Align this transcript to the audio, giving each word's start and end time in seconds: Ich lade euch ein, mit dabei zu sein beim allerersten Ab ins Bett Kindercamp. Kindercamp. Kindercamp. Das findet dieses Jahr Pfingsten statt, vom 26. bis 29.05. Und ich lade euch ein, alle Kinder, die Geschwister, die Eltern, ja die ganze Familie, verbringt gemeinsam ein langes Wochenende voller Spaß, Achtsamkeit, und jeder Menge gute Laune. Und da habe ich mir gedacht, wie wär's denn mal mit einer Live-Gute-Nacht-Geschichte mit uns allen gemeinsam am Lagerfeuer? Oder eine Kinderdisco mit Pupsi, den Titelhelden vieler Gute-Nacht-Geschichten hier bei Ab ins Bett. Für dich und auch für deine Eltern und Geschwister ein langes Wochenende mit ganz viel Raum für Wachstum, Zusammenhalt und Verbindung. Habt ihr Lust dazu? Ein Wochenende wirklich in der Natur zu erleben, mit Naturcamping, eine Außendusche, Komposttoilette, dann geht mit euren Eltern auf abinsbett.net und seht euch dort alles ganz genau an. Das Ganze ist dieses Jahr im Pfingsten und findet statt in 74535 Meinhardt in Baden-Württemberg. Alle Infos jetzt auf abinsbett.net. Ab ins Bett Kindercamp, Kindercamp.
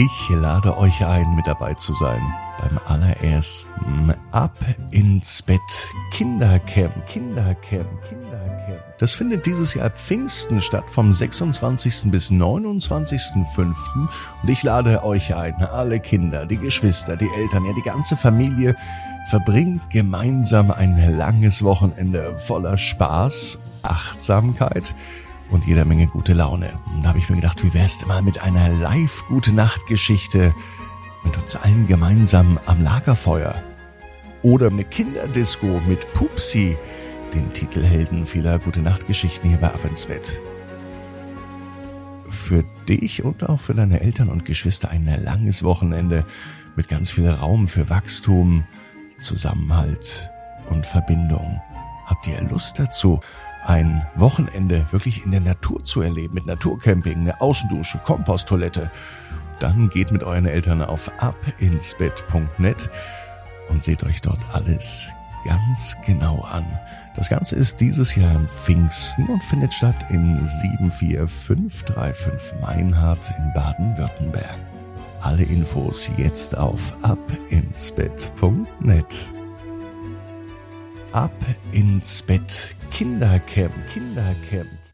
Ich 0.00 0.30
lade 0.30 0.78
euch 0.78 1.04
ein, 1.04 1.34
mit 1.34 1.48
dabei 1.48 1.74
zu 1.74 1.92
sein 1.92 2.22
beim 2.60 2.78
allerersten 2.86 4.14
Ab 4.30 4.56
ins 4.92 5.42
Bett 5.42 5.58
Kindercamp. 6.12 7.04
Kindercamp. 7.08 8.00
Kindercamp. 8.08 8.80
Das 9.00 9.14
findet 9.14 9.44
dieses 9.44 9.74
Jahr 9.74 9.90
Pfingsten 9.90 10.60
statt, 10.60 10.88
vom 10.88 11.12
26. 11.12 12.12
bis 12.12 12.30
29.05. 12.30 13.74
Und 14.40 14.48
ich 14.48 14.62
lade 14.62 15.02
euch 15.02 15.34
ein, 15.34 15.56
alle 15.56 15.98
Kinder, 15.98 16.46
die 16.46 16.58
Geschwister, 16.58 17.16
die 17.16 17.30
Eltern, 17.36 17.64
ja 17.64 17.72
die 17.72 17.82
ganze 17.82 18.16
Familie, 18.16 18.76
verbringt 19.30 19.90
gemeinsam 19.90 20.70
ein 20.70 20.94
langes 21.16 21.64
Wochenende 21.64 22.36
voller 22.36 22.78
Spaß, 22.78 23.58
Achtsamkeit, 23.82 24.94
und 25.50 25.66
jeder 25.66 25.84
Menge 25.84 26.06
gute 26.06 26.32
Laune. 26.32 26.78
Und 26.94 27.02
da 27.02 27.10
habe 27.10 27.18
ich 27.18 27.28
mir 27.28 27.36
gedacht, 27.36 27.62
wie 27.64 27.74
wär's 27.74 27.98
denn 27.98 28.08
mal 28.08 28.22
mit 28.22 28.40
einer 28.40 28.68
Live-Gute-Nacht-Geschichte 28.68 30.54
mit 31.24 31.36
uns 31.36 31.56
allen 31.56 31.86
gemeinsam 31.86 32.58
am 32.66 32.82
Lagerfeuer? 32.82 33.62
Oder 34.42 34.68
eine 34.68 34.84
Kinderdisco 34.84 35.80
mit 35.86 36.12
Pupsi, 36.12 36.76
den 37.34 37.52
Titelhelden 37.52 38.26
vieler 38.26 38.58
Gute-Nacht-Geschichten 38.58 39.48
hier 39.48 39.58
bei 39.58 39.68
Ab 39.68 39.84
ins 39.84 40.06
Bett. 40.06 40.40
Für 42.28 42.64
dich 42.88 43.24
und 43.24 43.48
auch 43.48 43.60
für 43.60 43.74
deine 43.74 44.00
Eltern 44.00 44.28
und 44.28 44.44
Geschwister 44.44 44.90
ein 44.90 45.06
langes 45.22 45.64
Wochenende 45.64 46.24
mit 46.76 46.88
ganz 46.88 47.10
viel 47.10 47.28
Raum 47.28 47.66
für 47.68 47.90
Wachstum, 47.90 48.64
Zusammenhalt 49.20 50.30
und 50.68 50.86
Verbindung. 50.86 51.60
Habt 52.06 52.26
ihr 52.26 52.40
Lust 52.42 52.78
dazu? 52.78 53.20
Ein 53.64 54.06
Wochenende 54.14 54.86
wirklich 54.90 55.24
in 55.24 55.30
der 55.30 55.40
Natur 55.40 55.82
zu 55.84 56.02
erleben, 56.02 56.34
mit 56.34 56.46
Naturcamping, 56.46 57.18
eine 57.18 57.40
Außendusche, 57.40 57.98
Komposttoilette, 57.98 58.90
dann 59.60 59.88
geht 59.88 60.10
mit 60.12 60.22
euren 60.22 60.44
Eltern 60.46 60.82
auf 60.82 61.10
abinsbett.net 61.18 62.90
und 63.68 63.82
seht 63.82 64.04
euch 64.04 64.20
dort 64.20 64.38
alles 64.52 65.12
ganz 65.44 65.96
genau 66.06 66.46
an. 66.50 66.64
Das 67.16 67.28
Ganze 67.28 67.56
ist 67.56 67.80
dieses 67.80 68.14
Jahr 68.14 68.36
im 68.36 68.46
Pfingsten 68.46 69.26
und 69.26 69.42
findet 69.42 69.74
statt 69.74 70.06
in 70.10 70.46
74535 70.46 72.60
Meinhardt 72.60 73.34
in 73.36 73.52
Baden-Württemberg. 73.54 74.58
Alle 75.20 75.42
Infos 75.42 76.12
jetzt 76.16 76.56
auf 76.56 76.96
abinsbett.net. 77.02 79.28
Ab 81.10 81.32
ins 81.72 82.22
Bett 82.22 82.76
Kindercamp, 82.98 83.70
Kindercamp. 83.94 84.78